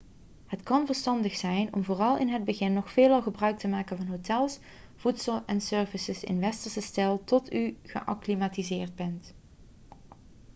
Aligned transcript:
het 0.47 0.63
kan 0.63 0.85
verstandig 0.85 1.35
zijn 1.37 1.73
om 1.73 1.83
vooral 1.83 2.17
in 2.17 2.27
het 2.29 2.43
begin 2.43 2.73
nog 2.73 2.91
veelal 2.91 3.21
gebruik 3.21 3.57
te 3.59 3.67
maken 3.67 3.97
van 3.97 4.05
hotels 4.07 4.59
voedsel 4.95 5.43
en 5.45 5.61
services 5.61 6.23
in 6.23 6.39
westerse 6.39 6.81
stijl 6.81 7.23
tot 7.23 7.53
u 7.53 7.77
geacclimatiseerd 7.83 8.95
bent 8.95 9.33